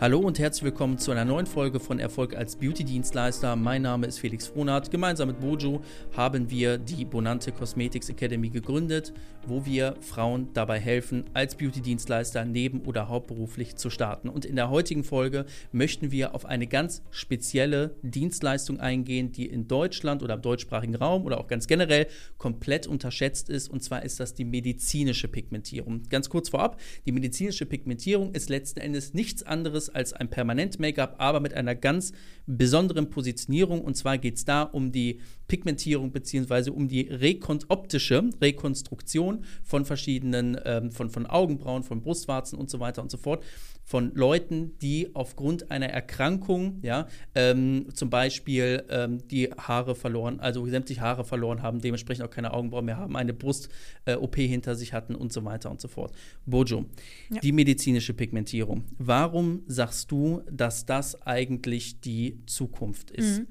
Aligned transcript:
Hallo 0.00 0.18
und 0.18 0.38
herzlich 0.38 0.64
willkommen 0.64 0.96
zu 0.96 1.10
einer 1.10 1.26
neuen 1.26 1.44
Folge 1.44 1.78
von 1.78 1.98
Erfolg 1.98 2.34
als 2.34 2.56
Beauty-Dienstleister. 2.56 3.54
Mein 3.54 3.82
Name 3.82 4.06
ist 4.06 4.18
Felix 4.18 4.46
Frohnert. 4.46 4.90
Gemeinsam 4.90 5.28
mit 5.28 5.40
Bojo 5.40 5.82
haben 6.16 6.50
wir 6.50 6.78
die 6.78 7.04
Bonante 7.04 7.52
Cosmetics 7.52 8.08
Academy 8.08 8.48
gegründet, 8.48 9.12
wo 9.46 9.66
wir 9.66 9.96
Frauen 10.00 10.48
dabei 10.54 10.80
helfen, 10.80 11.24
als 11.34 11.54
Beauty-Dienstleister 11.54 12.46
neben- 12.46 12.80
oder 12.86 13.10
hauptberuflich 13.10 13.76
zu 13.76 13.90
starten. 13.90 14.30
Und 14.30 14.46
in 14.46 14.56
der 14.56 14.70
heutigen 14.70 15.04
Folge 15.04 15.44
möchten 15.70 16.10
wir 16.10 16.34
auf 16.34 16.46
eine 16.46 16.66
ganz 16.66 17.02
spezielle 17.10 17.94
Dienstleistung 18.00 18.80
eingehen, 18.80 19.32
die 19.32 19.48
in 19.48 19.68
Deutschland 19.68 20.22
oder 20.22 20.36
im 20.36 20.40
deutschsprachigen 20.40 20.94
Raum 20.94 21.26
oder 21.26 21.38
auch 21.38 21.46
ganz 21.46 21.66
generell 21.66 22.06
komplett 22.38 22.86
unterschätzt 22.86 23.50
ist. 23.50 23.68
Und 23.68 23.82
zwar 23.82 24.02
ist 24.02 24.18
das 24.18 24.32
die 24.32 24.46
medizinische 24.46 25.28
Pigmentierung. 25.28 26.04
Ganz 26.08 26.30
kurz 26.30 26.48
vorab, 26.48 26.80
die 27.04 27.12
medizinische 27.12 27.66
Pigmentierung 27.66 28.32
ist 28.32 28.48
letzten 28.48 28.80
Endes 28.80 29.12
nichts 29.12 29.42
anderes 29.42 29.89
als 29.94 30.12
ein 30.12 30.28
Permanent-Make-up, 30.28 31.16
aber 31.18 31.40
mit 31.40 31.54
einer 31.54 31.74
ganz 31.74 32.12
besonderen 32.46 33.10
Positionierung. 33.10 33.80
Und 33.80 33.96
zwar 33.96 34.18
geht 34.18 34.36
es 34.36 34.44
da 34.44 34.62
um 34.62 34.92
die 34.92 35.20
Pigmentierung 35.50 36.12
bzw. 36.12 36.70
um 36.70 36.86
die 36.86 37.02
rekon 37.02 37.58
optische 37.66 38.30
Rekonstruktion 38.40 39.44
von 39.64 39.84
verschiedenen, 39.84 40.56
ähm, 40.64 40.92
von, 40.92 41.10
von 41.10 41.26
Augenbrauen, 41.26 41.82
von 41.82 42.00
Brustwarzen 42.00 42.56
und 42.56 42.70
so 42.70 42.78
weiter 42.78 43.02
und 43.02 43.10
so 43.10 43.18
fort 43.18 43.42
von 43.90 44.14
Leuten, 44.14 44.78
die 44.78 45.10
aufgrund 45.14 45.72
einer 45.72 45.88
Erkrankung, 45.88 46.78
ja, 46.82 47.08
ähm, 47.34 47.86
zum 47.92 48.08
Beispiel 48.08 48.84
ähm, 48.88 49.26
die 49.26 49.50
Haare 49.50 49.96
verloren, 49.96 50.38
also 50.38 50.64
sämtliche 50.68 51.00
Haare 51.00 51.24
verloren 51.24 51.60
haben, 51.60 51.80
dementsprechend 51.80 52.24
auch 52.24 52.30
keine 52.30 52.52
Augenbrauen 52.52 52.84
mehr 52.84 52.98
haben, 52.98 53.16
eine 53.16 53.34
Brust-OP 53.34 54.38
äh, 54.38 54.46
hinter 54.46 54.76
sich 54.76 54.92
hatten 54.92 55.16
und 55.16 55.32
so 55.32 55.44
weiter 55.44 55.72
und 55.72 55.80
so 55.80 55.88
fort. 55.88 56.12
Bojo, 56.46 56.84
ja. 57.30 57.40
die 57.40 57.50
medizinische 57.50 58.14
Pigmentierung. 58.14 58.84
Warum 58.98 59.64
sagst 59.66 60.12
du, 60.12 60.42
dass 60.48 60.86
das 60.86 61.20
eigentlich 61.26 62.00
die 62.00 62.38
Zukunft 62.46 63.10
ist? 63.10 63.40
Mhm. 63.40 63.46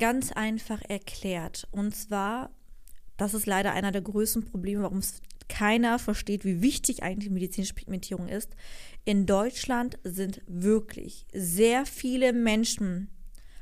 Ganz 0.00 0.32
einfach 0.32 0.80
erklärt. 0.88 1.68
Und 1.70 1.94
zwar, 1.94 2.50
das 3.16 3.34
ist 3.34 3.46
leider 3.46 3.72
einer 3.72 3.92
der 3.92 4.02
größten 4.02 4.46
Probleme, 4.46 4.82
warum 4.82 4.98
es 4.98 5.20
keiner 5.48 5.98
versteht, 5.98 6.44
wie 6.44 6.62
wichtig 6.62 7.02
eigentlich 7.02 7.30
medizinische 7.30 7.74
Pigmentierung 7.74 8.28
ist. 8.28 8.56
In 9.04 9.26
Deutschland 9.26 9.98
sind 10.02 10.40
wirklich 10.46 11.26
sehr 11.32 11.84
viele 11.84 12.32
Menschen 12.32 13.10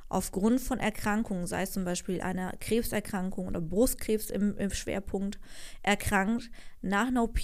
aufgrund 0.08 0.60
von 0.60 0.78
Erkrankungen, 0.78 1.46
sei 1.46 1.62
es 1.62 1.72
zum 1.72 1.84
Beispiel 1.84 2.20
einer 2.20 2.52
Krebserkrankung 2.60 3.48
oder 3.48 3.60
Brustkrebs 3.60 4.30
im, 4.30 4.56
im, 4.58 4.70
Schwerpunkt, 4.70 5.38
erkrankt. 5.82 6.50
Nach 6.80 7.08
einer 7.08 7.24
OP 7.24 7.40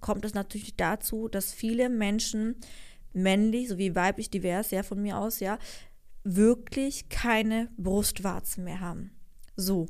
kommt 0.00 0.24
es 0.24 0.34
natürlich 0.34 0.76
dazu, 0.76 1.28
dass 1.28 1.52
viele 1.52 1.88
Menschen, 1.88 2.56
männlich 3.12 3.68
sowie 3.68 3.94
weiblich 3.94 4.30
divers, 4.30 4.70
ja, 4.70 4.82
von 4.82 5.02
mir 5.02 5.18
aus, 5.18 5.40
ja, 5.40 5.58
wirklich 6.26 7.08
keine 7.08 7.68
Brustwarzen 7.78 8.64
mehr 8.64 8.80
haben. 8.80 9.12
So. 9.56 9.86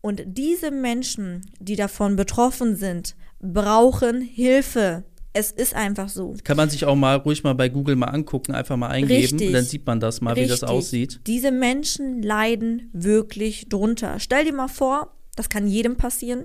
Und 0.00 0.22
diese 0.26 0.70
Menschen, 0.70 1.42
die 1.60 1.76
davon 1.76 2.16
betroffen 2.16 2.76
sind, 2.76 3.16
brauchen 3.40 4.20
Hilfe. 4.20 5.04
Es 5.32 5.50
ist 5.50 5.74
einfach 5.74 6.08
so. 6.08 6.34
Kann 6.44 6.56
man 6.56 6.70
sich 6.70 6.84
auch 6.84 6.94
mal 6.94 7.16
ruhig 7.16 7.42
mal 7.42 7.54
bei 7.54 7.68
Google 7.68 7.96
mal 7.96 8.06
angucken, 8.06 8.54
einfach 8.54 8.76
mal 8.76 8.88
eingeben 8.88 9.20
Richtig. 9.20 9.48
und 9.48 9.52
dann 9.52 9.64
sieht 9.64 9.86
man 9.86 10.00
das 10.00 10.20
mal, 10.20 10.32
Richtig. 10.32 10.46
wie 10.46 10.50
das 10.50 10.64
aussieht. 10.64 11.20
Diese 11.26 11.50
Menschen 11.50 12.22
leiden 12.22 12.90
wirklich 12.92 13.68
drunter. 13.68 14.20
Stell 14.20 14.44
dir 14.44 14.52
mal 14.52 14.68
vor, 14.68 15.14
das 15.36 15.48
kann 15.48 15.66
jedem 15.66 15.96
passieren. 15.96 16.44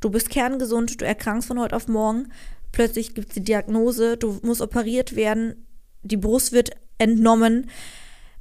Du 0.00 0.10
bist 0.10 0.30
kerngesund, 0.30 1.00
du 1.00 1.04
erkrankst 1.04 1.48
von 1.48 1.60
heute 1.60 1.76
auf 1.76 1.88
morgen. 1.88 2.28
Plötzlich 2.72 3.14
gibt 3.14 3.28
es 3.28 3.34
die 3.34 3.44
Diagnose, 3.44 4.16
du 4.16 4.38
musst 4.42 4.60
operiert 4.62 5.16
werden, 5.16 5.66
die 6.02 6.16
Brust 6.16 6.52
wird 6.52 6.70
entnommen. 6.98 7.68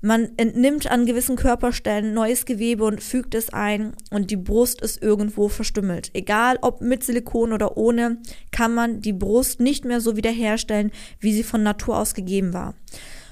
Man 0.02 0.30
entnimmt 0.38 0.90
an 0.90 1.06
gewissen 1.06 1.36
Körperstellen 1.36 2.14
neues 2.14 2.46
Gewebe 2.46 2.86
und 2.86 3.04
fügt 3.04 3.36
es 3.36 3.52
ein 3.52 3.94
und 4.12 4.32
die 4.32 4.38
Brust 4.38 4.82
ist 4.82 5.02
irgendwo 5.02 5.50
verstümmelt. 5.50 6.12
Egal 6.14 6.58
ob 6.62 6.80
mit 6.80 7.04
Silikon 7.04 7.52
oder 7.52 7.76
ohne, 7.76 8.18
kann 8.52 8.74
man 8.74 9.02
die 9.02 9.14
Brust 9.14 9.60
nicht 9.60 9.84
mehr 9.84 10.00
so 10.00 10.16
wiederherstellen, 10.16 10.92
wie 11.20 11.34
sie 11.34 11.44
von 11.44 11.64
Natur 11.64 11.98
aus 11.98 12.14
gegeben 12.14 12.54
war. 12.54 12.76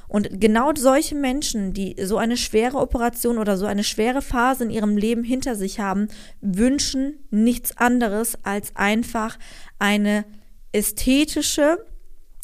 Und 0.09 0.39
genau 0.39 0.71
solche 0.75 1.15
Menschen, 1.15 1.73
die 1.73 1.95
so 2.01 2.17
eine 2.17 2.37
schwere 2.37 2.77
Operation 2.77 3.37
oder 3.37 3.57
so 3.57 3.65
eine 3.65 3.83
schwere 3.83 4.21
Phase 4.21 4.63
in 4.63 4.69
ihrem 4.69 4.95
Leben 4.95 5.23
hinter 5.23 5.55
sich 5.55 5.79
haben, 5.79 6.07
wünschen 6.41 7.19
nichts 7.29 7.75
anderes 7.77 8.37
als 8.43 8.75
einfach 8.75 9.37
eine 9.79 10.25
ästhetische, 10.71 11.77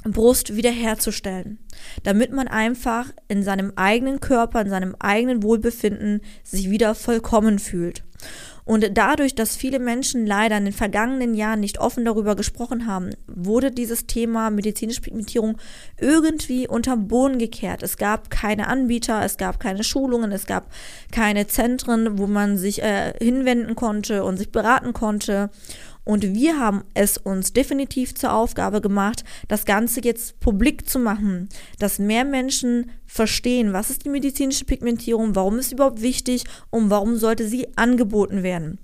Brust 0.04 0.56
wiederherzustellen, 0.56 1.60
damit 2.04 2.32
man 2.32 2.48
einfach 2.48 3.12
in 3.28 3.44
seinem 3.44 3.74
eigenen 3.76 4.20
Körper, 4.20 4.62
in 4.62 4.70
seinem 4.70 4.96
eigenen 5.00 5.44
Wohlbefinden 5.44 6.22
sich 6.44 6.70
wieder 6.70 6.96
vollkommen 6.96 7.60
fühlt. 7.60 8.04
Und 8.66 8.98
dadurch, 8.98 9.36
dass 9.36 9.58
viele 9.58 9.80
Menschen 9.80 10.26
leider 10.26 10.58
in 10.58 10.64
den 10.64 10.74
vergangenen 10.74 11.34
Jahren 11.34 11.60
nicht 11.60 11.80
offen 11.80 12.06
darüber 12.06 12.36
gesprochen 12.36 12.88
haben, 12.88 13.10
wurde 13.28 13.72
dieses 13.72 14.08
Thema 14.08 14.50
medizinische 14.52 15.02
Pigmentierung 15.02 15.58
irgendwie 16.00 16.68
unterm 16.68 17.08
Boden 17.10 17.40
gekehrt. 17.40 17.84
Es 17.84 17.98
gab 17.98 18.30
keine 18.30 18.68
Anbieter, 18.68 19.24
es 19.24 19.38
gab 19.38 19.60
keine 19.60 19.84
Schulungen, 19.84 20.32
es 20.32 20.46
gab 20.46 20.70
keine 21.12 21.48
Zentren, 21.48 22.18
wo 22.18 22.26
man 22.26 22.58
sich 22.58 22.82
äh, 22.82 23.14
hinwenden 23.22 23.76
konnte 23.76 24.24
und 24.24 24.38
sich 24.38 24.52
beraten 24.52 24.94
konnte. 24.94 25.50
Und 26.06 26.34
wir 26.34 26.60
haben 26.60 26.84
es 26.94 27.18
uns 27.18 27.54
definitiv 27.54 28.14
zur 28.16 28.34
Aufgabe 28.34 28.82
gemacht, 28.82 29.24
das 29.48 29.66
Ganze 29.66 30.02
jetzt 30.04 30.40
publik 30.40 30.90
zu 30.90 31.00
machen, 31.00 31.50
dass 31.80 32.00
mehr 32.00 32.26
Menschen 32.26 32.92
verstehen, 33.06 33.74
was 33.74 33.90
ist 33.90 34.06
die 34.06 34.10
medizinische 34.10 34.66
Pigmentierung, 34.66 35.36
warum 35.36 35.60
ist 35.60 35.70
sie 35.70 35.76
überhaupt 35.76 36.02
wichtig 36.02 36.44
und 36.70 36.90
warum 36.90 37.16
sollte 37.16 37.48
sie 37.48 37.68
angeboten 37.78 38.44
werden. 38.44 38.80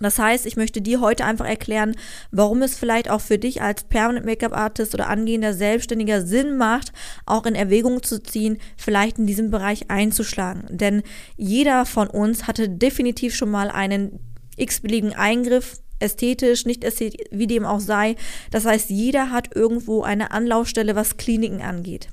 Das 0.00 0.18
heißt, 0.18 0.46
ich 0.46 0.56
möchte 0.56 0.80
dir 0.80 1.00
heute 1.00 1.24
einfach 1.24 1.46
erklären, 1.46 1.96
warum 2.30 2.62
es 2.62 2.76
vielleicht 2.76 3.10
auch 3.10 3.20
für 3.20 3.38
dich 3.38 3.62
als 3.62 3.84
Permanent 3.84 4.26
Make-up 4.26 4.56
Artist 4.56 4.94
oder 4.94 5.08
angehender 5.08 5.54
Selbstständiger 5.54 6.22
Sinn 6.22 6.56
macht, 6.56 6.92
auch 7.26 7.46
in 7.46 7.54
Erwägung 7.54 8.02
zu 8.02 8.22
ziehen, 8.22 8.58
vielleicht 8.76 9.18
in 9.18 9.26
diesem 9.26 9.50
Bereich 9.50 9.90
einzuschlagen. 9.90 10.64
Denn 10.70 11.02
jeder 11.36 11.84
von 11.84 12.08
uns 12.08 12.46
hatte 12.46 12.68
definitiv 12.68 13.34
schon 13.34 13.50
mal 13.50 13.70
einen 13.70 14.20
x-beliebigen 14.56 15.16
Eingriff 15.16 15.80
ästhetisch, 15.98 16.66
nicht 16.66 16.84
ästhetisch, 16.84 17.26
wie 17.30 17.46
dem 17.46 17.64
auch 17.64 17.80
sei. 17.80 18.16
Das 18.50 18.64
heißt, 18.64 18.90
jeder 18.90 19.30
hat 19.30 19.54
irgendwo 19.54 20.02
eine 20.02 20.30
Anlaufstelle, 20.30 20.94
was 20.94 21.16
Kliniken 21.16 21.62
angeht. 21.62 22.08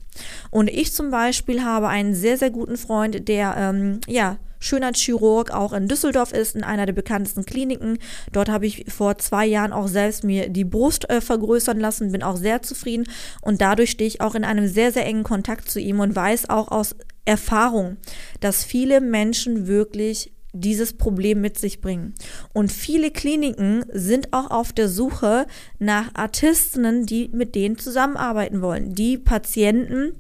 Und 0.50 0.70
ich 0.70 0.94
zum 0.94 1.12
Beispiel 1.12 1.64
habe 1.64 1.88
einen 1.88 2.16
sehr, 2.16 2.38
sehr 2.38 2.52
guten 2.52 2.78
Freund, 2.78 3.28
der, 3.28 3.56
ähm, 3.58 4.00
ja, 4.08 4.38
Schönheitschirurg 4.60 5.52
auch 5.52 5.74
in 5.74 5.88
Düsseldorf 5.88 6.32
ist, 6.32 6.56
in 6.56 6.64
einer 6.64 6.86
der 6.88 6.94
bekanntesten 6.94 7.46
Kliniken. 7.46 8.00
Dort 8.32 8.50
habe 8.50 8.66
ich 8.66 8.86
vor 8.88 9.18
zwei 9.20 9.46
Jahren 9.46 9.74
auch 9.74 9.88
selbst 9.88 10.24
mir 10.24 10.50
die 10.50 10.64
Brust 10.64 11.08
äh, 11.10 11.22
vergrößern 11.22 11.80
lassen, 11.80 12.12
bin 12.12 12.24
auch 12.24 12.38
sehr 12.38 12.64
zufrieden 12.64 13.06
und 13.42 13.62
dadurch 13.62 13.92
stehe 13.92 14.08
ich 14.08 14.22
auch 14.22 14.34
in 14.34 14.44
einem 14.44 14.68
sehr, 14.68 14.92
sehr 14.92 15.06
engen 15.06 15.24
Kontakt 15.24 15.70
zu 15.70 15.80
ihm 15.80 16.00
und 16.00 16.16
weiß 16.16 16.50
auch 16.50 16.70
aus 16.70 16.96
Erfahrung, 17.26 17.98
dass 18.40 18.64
viele 18.64 19.02
Menschen 19.02 19.68
wirklich 19.68 20.32
dieses 20.56 20.94
Problem 20.94 21.42
mit 21.42 21.58
sich 21.58 21.82
bringen. 21.82 22.14
Und 22.54 22.72
viele 22.72 23.12
Kliniken 23.12 23.86
sind 23.92 24.34
auch 24.34 24.52
auf 24.52 24.74
der 24.74 24.90
Suche 24.90 25.46
nach 25.80 26.16
Artistinnen, 26.16 27.06
die 27.06 27.30
mit 27.34 27.56
denen 27.56 27.78
zusammenarbeiten 27.78 28.62
wollen, 28.62 28.96
die 28.96 29.18
Patienten 29.18 30.14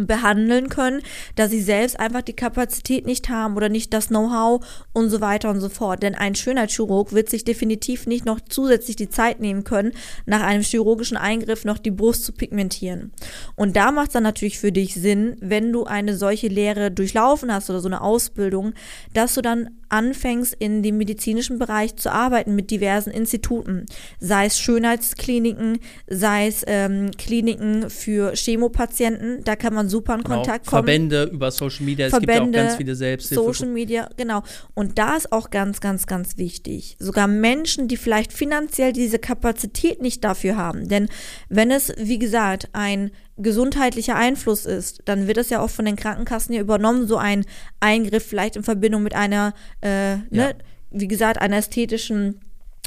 behandeln 0.00 0.68
können, 0.68 1.00
da 1.36 1.48
sie 1.48 1.60
selbst 1.60 1.98
einfach 1.98 2.22
die 2.22 2.32
Kapazität 2.32 3.06
nicht 3.06 3.28
haben 3.28 3.56
oder 3.56 3.68
nicht 3.68 3.92
das 3.92 4.08
Know-how 4.08 4.64
und 4.92 5.10
so 5.10 5.20
weiter 5.20 5.50
und 5.50 5.60
so 5.60 5.68
fort. 5.68 6.02
Denn 6.02 6.14
ein 6.14 6.34
Schönheitschirurg 6.34 7.12
wird 7.12 7.30
sich 7.30 7.44
definitiv 7.44 8.06
nicht 8.06 8.26
noch 8.26 8.40
zusätzlich 8.40 8.96
die 8.96 9.08
Zeit 9.08 9.40
nehmen 9.40 9.64
können, 9.64 9.92
nach 10.26 10.42
einem 10.42 10.62
chirurgischen 10.62 11.16
Eingriff 11.16 11.64
noch 11.64 11.78
die 11.78 11.90
Brust 11.90 12.24
zu 12.24 12.32
pigmentieren. 12.32 13.12
Und 13.56 13.76
da 13.76 13.92
macht 13.92 14.08
es 14.08 14.12
dann 14.14 14.22
natürlich 14.22 14.58
für 14.58 14.72
dich 14.72 14.94
Sinn, 14.94 15.36
wenn 15.40 15.72
du 15.72 15.84
eine 15.84 16.16
solche 16.16 16.48
Lehre 16.48 16.90
durchlaufen 16.90 17.52
hast 17.52 17.70
oder 17.70 17.80
so 17.80 17.88
eine 17.88 18.00
Ausbildung, 18.00 18.74
dass 19.12 19.34
du 19.34 19.42
dann 19.42 19.70
anfängst, 19.88 20.54
in 20.58 20.82
dem 20.82 20.98
medizinischen 20.98 21.58
Bereich 21.58 21.96
zu 21.96 22.10
arbeiten 22.10 22.54
mit 22.54 22.70
diversen 22.70 23.10
Instituten, 23.10 23.86
sei 24.18 24.46
es 24.46 24.58
Schönheitskliniken, 24.58 25.78
sei 26.08 26.48
es 26.48 26.64
ähm, 26.66 27.12
Kliniken 27.16 27.88
für 27.90 28.32
Chemopatienten, 28.34 29.44
da 29.44 29.54
kann 29.54 29.74
man 29.74 29.83
super 29.88 30.14
in 30.14 30.22
genau. 30.22 30.36
Kontakt 30.36 30.66
kommen. 30.66 30.84
Verbände 30.84 31.24
über 31.24 31.50
Social 31.50 31.84
Media, 31.84 32.08
Verbände, 32.08 32.32
es 32.32 32.38
gibt 32.42 32.54
ja 32.54 32.62
auch 32.62 32.66
ganz 32.66 32.76
viele 32.76 32.94
Selbsthilfe. 32.94 33.42
Social 33.42 33.68
Media, 33.68 34.08
genau. 34.16 34.42
Und 34.74 34.98
da 34.98 35.16
ist 35.16 35.32
auch 35.32 35.50
ganz, 35.50 35.80
ganz, 35.80 36.06
ganz 36.06 36.36
wichtig. 36.36 36.96
Sogar 36.98 37.26
Menschen, 37.26 37.88
die 37.88 37.96
vielleicht 37.96 38.32
finanziell 38.32 38.92
diese 38.92 39.18
Kapazität 39.18 40.02
nicht 40.02 40.24
dafür 40.24 40.56
haben. 40.56 40.88
Denn 40.88 41.08
wenn 41.48 41.70
es, 41.70 41.92
wie 41.96 42.18
gesagt, 42.18 42.68
ein 42.72 43.10
gesundheitlicher 43.36 44.14
Einfluss 44.14 44.64
ist, 44.64 45.02
dann 45.06 45.26
wird 45.26 45.36
das 45.36 45.50
ja 45.50 45.60
auch 45.60 45.70
von 45.70 45.84
den 45.84 45.96
Krankenkassen 45.96 46.54
ja 46.54 46.60
übernommen, 46.60 47.06
so 47.06 47.16
ein 47.16 47.44
Eingriff 47.80 48.24
vielleicht 48.24 48.56
in 48.56 48.62
Verbindung 48.62 49.02
mit 49.02 49.14
einer, 49.14 49.54
äh, 49.80 50.16
ne, 50.16 50.24
ja. 50.30 50.50
wie 50.90 51.08
gesagt, 51.08 51.40
einer 51.40 51.56
ästhetischen 51.56 52.40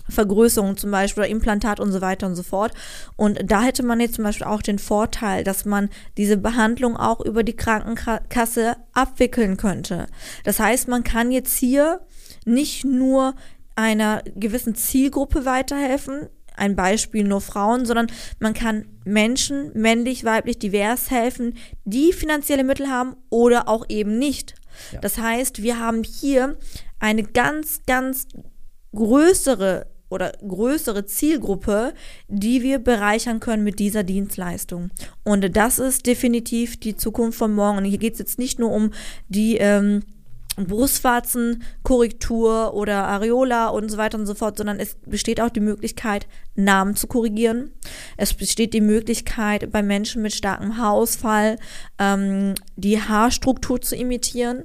Vergrößerung 0.10 0.78
zum 0.78 0.92
Beispiel 0.92 1.24
oder 1.24 1.30
Implantat 1.30 1.80
und 1.80 1.92
so 1.92 2.02
weiter 2.02 2.28
und 2.28 2.36
so 2.36 2.44
fort. 2.44 2.74
Und 3.16 3.40
da 3.46 3.62
hätte 3.62 3.84
man 3.84 4.00
jetzt 4.00 4.16
zum 4.16 4.24
Beispiel 4.24 4.48
auch 4.48 4.62
den 4.62 4.80
Vorteil, 4.80 5.44
dass 5.44 5.66
man 5.66 5.90
diese 6.18 6.38
Behandlung 6.38 6.98
auch 6.98 7.22
über 7.22 7.44
die 7.44 7.56
Krankenkasse 7.56 8.76
abwickeln 8.94 9.58
könnte. 9.58 10.08
Das 10.44 10.60
heißt, 10.60 10.88
man 10.88 11.04
kann 11.04 11.32
jetzt 11.32 11.58
hier 11.58 12.02
nicht 12.46 12.86
nur 12.86 13.36
einer 13.76 14.24
gewissen 14.36 14.76
Zielgruppe 14.76 15.46
weiterhelfen, 15.46 16.30
ein 16.56 16.76
Beispiel 16.76 17.24
nur 17.24 17.42
Frauen, 17.42 17.86
sondern 17.86 18.08
man 18.40 18.54
kann 18.54 18.86
Menschen, 19.06 19.72
männlich, 19.74 20.24
weiblich, 20.24 20.58
divers 20.58 21.12
helfen, 21.12 21.54
die 21.86 22.12
finanzielle 22.14 22.64
Mittel 22.64 22.90
haben 22.90 23.16
oder 23.30 23.70
auch 23.70 23.86
eben 23.90 24.18
nicht. 24.18 24.56
Ja. 24.92 25.00
Das 25.00 25.18
heißt, 25.18 25.62
wir 25.62 25.80
haben 25.80 26.04
hier 26.04 26.58
eine 27.00 27.24
ganz, 27.24 27.82
ganz 27.86 28.28
größere 28.96 29.86
oder 30.10 30.34
größere 30.48 31.06
Zielgruppe, 31.06 31.94
die 32.28 32.62
wir 32.62 32.80
bereichern 32.80 33.40
können 33.40 33.64
mit 33.64 33.80
dieser 33.80 34.04
Dienstleistung. 34.04 34.92
Und 35.24 35.56
das 35.56 35.80
ist 35.80 36.06
definitiv 36.06 36.80
die 36.80 36.96
Zukunft 36.96 37.38
von 37.38 37.54
morgen. 37.54 37.80
Und 37.80 37.86
hier 37.86 37.98
geht 37.98 38.14
es 38.14 38.20
jetzt 38.20 38.40
nicht 38.40 38.60
nur 38.60 38.72
um 38.72 38.92
die 39.30 39.58
ähm, 39.58 40.04
Brustwarzenkorrektur 40.58 42.74
oder 42.74 43.08
Areola 43.08 43.68
und 43.68 43.90
so 43.90 43.98
weiter 43.98 44.18
und 44.18 44.26
so 44.26 44.34
fort, 44.34 44.58
sondern 44.58 44.80
es 44.80 44.96
besteht 45.06 45.40
auch 45.40 45.52
die 45.52 45.60
Möglichkeit, 45.60 46.26
Namen 46.56 46.96
zu 46.96 47.06
korrigieren. 47.06 47.70
Es 48.18 48.34
besteht 48.34 48.74
die 48.74 48.82
Möglichkeit, 48.82 49.72
bei 49.72 49.84
Menschen 49.84 50.24
mit 50.24 50.34
starkem 50.34 50.78
Haarausfall 50.78 51.60
ähm, 52.00 52.56
die 52.76 53.00
Haarstruktur 53.00 53.80
zu 53.82 53.96
imitieren. 53.96 54.64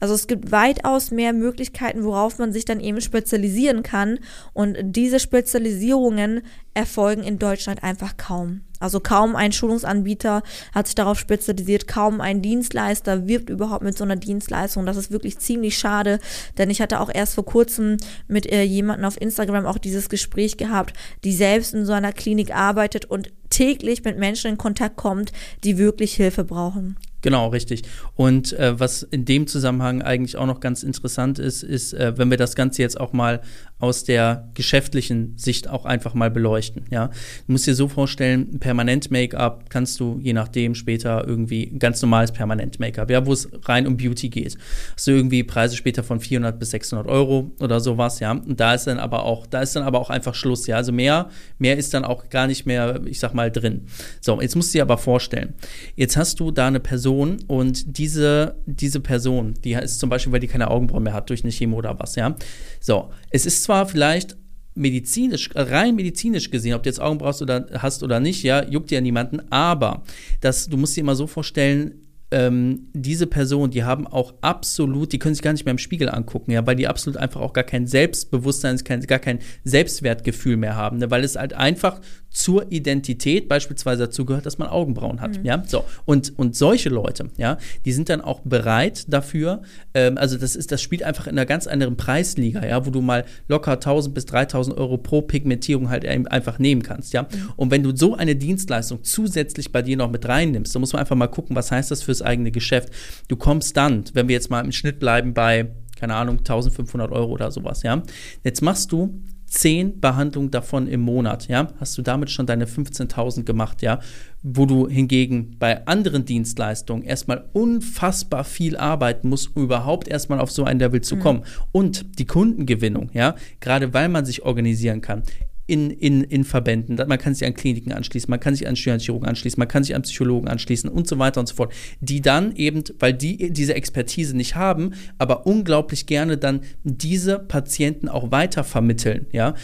Also 0.00 0.14
es 0.14 0.26
gibt 0.26 0.52
weitaus 0.52 1.10
mehr 1.10 1.32
Möglichkeiten, 1.32 2.04
worauf 2.04 2.38
man 2.38 2.52
sich 2.52 2.64
dann 2.64 2.80
eben 2.80 3.00
spezialisieren 3.00 3.82
kann. 3.82 4.18
Und 4.52 4.76
diese 4.82 5.20
Spezialisierungen 5.20 6.42
erfolgen 6.74 7.22
in 7.22 7.38
Deutschland 7.38 7.82
einfach 7.82 8.16
kaum. 8.16 8.62
Also 8.82 8.98
kaum 8.98 9.36
ein 9.36 9.52
Schulungsanbieter 9.52 10.42
hat 10.74 10.86
sich 10.86 10.96
darauf 10.96 11.16
spezialisiert, 11.16 11.86
kaum 11.86 12.20
ein 12.20 12.42
Dienstleister 12.42 13.28
wirbt 13.28 13.48
überhaupt 13.48 13.84
mit 13.84 13.96
so 13.96 14.02
einer 14.02 14.16
Dienstleistung. 14.16 14.86
Das 14.86 14.96
ist 14.96 15.12
wirklich 15.12 15.38
ziemlich 15.38 15.78
schade, 15.78 16.18
denn 16.58 16.68
ich 16.68 16.80
hatte 16.80 16.98
auch 16.98 17.10
erst 17.12 17.36
vor 17.36 17.44
kurzem 17.44 17.98
mit 18.26 18.50
äh, 18.50 18.62
jemandem 18.62 19.04
auf 19.04 19.20
Instagram 19.20 19.66
auch 19.66 19.78
dieses 19.78 20.08
Gespräch 20.08 20.56
gehabt, 20.56 20.94
die 21.22 21.32
selbst 21.32 21.74
in 21.74 21.86
so 21.86 21.92
einer 21.92 22.12
Klinik 22.12 22.52
arbeitet 22.52 23.04
und 23.04 23.30
täglich 23.52 24.02
mit 24.02 24.18
Menschen 24.18 24.50
in 24.52 24.58
Kontakt 24.58 24.96
kommt, 24.96 25.32
die 25.62 25.78
wirklich 25.78 26.14
Hilfe 26.14 26.44
brauchen. 26.44 26.96
Genau, 27.22 27.48
richtig. 27.48 27.82
Und 28.16 28.52
äh, 28.54 28.78
was 28.78 29.04
in 29.04 29.24
dem 29.24 29.46
Zusammenhang 29.46 30.02
eigentlich 30.02 30.36
auch 30.36 30.46
noch 30.46 30.58
ganz 30.58 30.82
interessant 30.82 31.38
ist, 31.38 31.62
ist, 31.62 31.92
äh, 31.94 32.18
wenn 32.18 32.30
wir 32.30 32.36
das 32.36 32.56
Ganze 32.56 32.82
jetzt 32.82 33.00
auch 33.00 33.12
mal 33.12 33.42
aus 33.82 34.04
der 34.04 34.48
geschäftlichen 34.54 35.36
Sicht 35.36 35.68
auch 35.68 35.84
einfach 35.84 36.14
mal 36.14 36.30
beleuchten. 36.30 36.84
Ja, 36.90 37.08
du 37.08 37.52
musst 37.52 37.66
dir 37.66 37.74
so 37.74 37.88
vorstellen, 37.88 38.60
permanent 38.60 39.10
Make-up 39.10 39.70
kannst 39.70 39.98
du 39.98 40.20
je 40.22 40.32
nachdem 40.32 40.76
später 40.76 41.26
irgendwie 41.26 41.66
ganz 41.78 42.00
normales 42.00 42.30
permanent 42.30 42.78
Make-up, 42.78 43.10
ja, 43.10 43.26
wo 43.26 43.32
es 43.32 43.48
rein 43.64 43.88
um 43.88 43.96
Beauty 43.96 44.28
geht. 44.28 44.56
Hast 44.94 45.08
du 45.08 45.10
irgendwie 45.10 45.42
Preise 45.42 45.76
später 45.76 46.04
von 46.04 46.20
400 46.20 46.60
bis 46.60 46.70
600 46.70 47.08
Euro 47.08 47.50
oder 47.58 47.80
sowas, 47.80 48.20
ja. 48.20 48.30
Und 48.30 48.60
da 48.60 48.74
ist 48.74 48.86
dann 48.86 48.98
aber 48.98 49.24
auch, 49.24 49.48
da 49.48 49.62
ist 49.62 49.74
dann 49.74 49.82
aber 49.82 50.00
auch 50.00 50.10
einfach 50.10 50.36
Schluss, 50.36 50.68
ja. 50.68 50.76
Also 50.76 50.92
mehr, 50.92 51.28
mehr 51.58 51.76
ist 51.76 51.92
dann 51.92 52.04
auch 52.04 52.28
gar 52.30 52.46
nicht 52.46 52.66
mehr, 52.66 53.00
ich 53.04 53.18
sag 53.18 53.34
mal 53.34 53.41
drin. 53.50 53.86
So, 54.20 54.40
jetzt 54.40 54.56
musst 54.56 54.72
du 54.72 54.78
dir 54.78 54.82
aber 54.82 54.98
vorstellen, 54.98 55.54
jetzt 55.96 56.16
hast 56.16 56.40
du 56.40 56.50
da 56.50 56.68
eine 56.68 56.80
Person 56.80 57.38
und 57.46 57.98
diese 57.98 58.56
diese 58.66 59.00
Person, 59.00 59.54
die 59.64 59.72
ist 59.72 59.98
zum 59.98 60.10
Beispiel, 60.10 60.32
weil 60.32 60.40
die 60.40 60.48
keine 60.48 60.70
Augenbrauen 60.70 61.02
mehr 61.02 61.12
hat 61.12 61.30
durch 61.30 61.42
eine 61.44 61.52
Chemo 61.52 61.76
oder 61.76 61.98
was, 61.98 62.16
ja. 62.16 62.36
So, 62.80 63.10
es 63.30 63.46
ist 63.46 63.62
zwar 63.62 63.86
vielleicht 63.86 64.36
medizinisch, 64.74 65.50
rein 65.54 65.96
medizinisch 65.96 66.50
gesehen, 66.50 66.74
ob 66.74 66.82
du 66.82 66.88
jetzt 66.88 67.00
Augenbrauen 67.00 67.34
oder 67.40 67.66
hast 67.78 68.02
oder 68.02 68.20
nicht, 68.20 68.42
ja, 68.42 68.66
juckt 68.68 68.90
ja 68.90 69.00
niemanden, 69.00 69.40
aber 69.50 70.02
das, 70.40 70.68
du 70.68 70.76
musst 70.76 70.96
dir 70.96 71.02
immer 71.02 71.14
so 71.14 71.26
vorstellen, 71.26 72.02
ähm, 72.32 72.88
diese 72.94 73.26
Personen, 73.26 73.70
die 73.70 73.84
haben 73.84 74.06
auch 74.06 74.32
absolut, 74.40 75.12
die 75.12 75.18
können 75.18 75.34
sich 75.34 75.42
gar 75.42 75.52
nicht 75.52 75.66
mehr 75.66 75.72
im 75.72 75.78
Spiegel 75.78 76.08
angucken, 76.08 76.50
ja, 76.50 76.66
weil 76.66 76.76
die 76.76 76.88
absolut 76.88 77.18
einfach 77.18 77.42
auch 77.42 77.52
gar 77.52 77.64
kein 77.64 77.86
Selbstbewusstsein, 77.86 78.78
gar 78.78 79.18
kein 79.18 79.40
Selbstwertgefühl 79.64 80.56
mehr 80.56 80.74
haben, 80.74 80.96
ne, 80.96 81.10
weil 81.10 81.24
es 81.24 81.36
halt 81.36 81.52
einfach 81.52 82.00
zur 82.32 82.72
Identität 82.72 83.48
beispielsweise 83.48 84.04
dazu 84.04 84.24
gehört, 84.24 84.46
dass 84.46 84.58
man 84.58 84.68
Augenbrauen 84.68 85.20
hat. 85.20 85.38
Mhm. 85.38 85.44
Ja, 85.44 85.62
so 85.66 85.84
und 86.04 86.36
und 86.38 86.56
solche 86.56 86.88
Leute, 86.88 87.28
ja, 87.36 87.58
die 87.84 87.92
sind 87.92 88.08
dann 88.08 88.20
auch 88.20 88.40
bereit 88.40 89.04
dafür. 89.12 89.62
Ähm, 89.94 90.18
also 90.18 90.38
das 90.38 90.56
ist, 90.56 90.72
das 90.72 90.80
spielt 90.80 91.02
einfach 91.02 91.26
in 91.26 91.32
einer 91.32 91.46
ganz 91.46 91.66
anderen 91.66 91.96
Preisliga, 91.96 92.64
ja, 92.64 92.84
wo 92.86 92.90
du 92.90 93.02
mal 93.02 93.24
locker 93.48 93.72
1000 93.72 94.14
bis 94.14 94.26
3000 94.26 94.76
Euro 94.76 94.98
pro 94.98 95.22
Pigmentierung 95.22 95.90
halt 95.90 96.06
einfach 96.06 96.58
nehmen 96.58 96.82
kannst, 96.82 97.12
ja. 97.12 97.22
Mhm. 97.22 97.52
Und 97.56 97.70
wenn 97.70 97.82
du 97.82 97.94
so 97.94 98.14
eine 98.14 98.34
Dienstleistung 98.34 99.04
zusätzlich 99.04 99.72
bei 99.72 99.82
dir 99.82 99.96
noch 99.96 100.10
mit 100.10 100.26
reinnimmst, 100.26 100.74
dann 100.74 100.80
muss 100.80 100.92
man 100.92 101.00
einfach 101.00 101.16
mal 101.16 101.28
gucken, 101.28 101.54
was 101.54 101.70
heißt 101.70 101.90
das 101.90 102.02
fürs 102.02 102.22
eigene 102.22 102.50
Geschäft. 102.50 102.90
Du 103.28 103.36
kommst 103.36 103.76
dann, 103.76 104.04
wenn 104.14 104.28
wir 104.28 104.34
jetzt 104.34 104.50
mal 104.50 104.64
im 104.64 104.72
Schnitt 104.72 104.98
bleiben 104.98 105.34
bei 105.34 105.70
keine 106.02 106.16
Ahnung, 106.16 106.38
1500 106.38 107.12
Euro 107.12 107.30
oder 107.30 107.52
sowas, 107.52 107.84
ja. 107.84 108.02
Jetzt 108.42 108.60
machst 108.60 108.90
du 108.90 109.22
zehn 109.52 110.00
Behandlungen 110.00 110.50
davon 110.50 110.86
im 110.86 111.02
Monat, 111.02 111.46
ja, 111.48 111.68
hast 111.78 111.96
du 111.98 112.02
damit 112.02 112.30
schon 112.30 112.46
deine 112.46 112.64
15.000 112.64 113.44
gemacht, 113.44 113.82
ja, 113.82 114.00
wo 114.42 114.64
du 114.64 114.88
hingegen 114.88 115.56
bei 115.58 115.86
anderen 115.86 116.24
Dienstleistungen 116.24 117.04
erstmal 117.04 117.44
unfassbar 117.52 118.44
viel 118.44 118.78
arbeiten 118.78 119.28
musst, 119.28 119.54
um 119.54 119.62
überhaupt 119.64 120.08
erstmal 120.08 120.40
auf 120.40 120.50
so 120.50 120.64
ein 120.64 120.78
Level 120.78 121.02
zu 121.02 121.16
mhm. 121.16 121.20
kommen. 121.20 121.38
Mhm. 121.40 121.64
Und 121.70 122.18
die 122.18 122.24
Kundengewinnung, 122.24 123.10
ja, 123.12 123.34
gerade 123.60 123.92
weil 123.92 124.08
man 124.08 124.24
sich 124.24 124.42
organisieren 124.42 125.02
kann, 125.02 125.22
in, 125.66 125.90
in, 125.90 126.22
in 126.22 126.44
Verbänden. 126.44 126.96
Man 126.96 127.18
kann 127.18 127.34
sich 127.34 127.46
an 127.46 127.54
Kliniken 127.54 127.92
anschließen, 127.92 128.30
man 128.30 128.40
kann 128.40 128.54
sich 128.54 128.66
an 128.66 128.74
Chirurgen 128.74 129.28
anschließen, 129.28 129.58
man 129.58 129.68
kann 129.68 129.84
sich 129.84 129.94
an 129.94 130.02
Psychologen 130.02 130.48
anschließen 130.48 130.90
und 130.90 131.06
so 131.06 131.18
weiter 131.18 131.40
und 131.40 131.46
so 131.46 131.54
fort. 131.54 131.72
Die 132.00 132.20
dann 132.20 132.54
eben, 132.56 132.82
weil 132.98 133.14
die 133.14 133.52
diese 133.52 133.74
Expertise 133.74 134.36
nicht 134.36 134.56
haben, 134.56 134.94
aber 135.18 135.46
unglaublich 135.46 136.06
gerne 136.06 136.36
dann 136.36 136.60
diese 136.82 137.38
Patienten 137.38 138.08
auch 138.08 138.30
weiter 138.30 138.64
vermitteln, 138.64 139.26
ja 139.32 139.54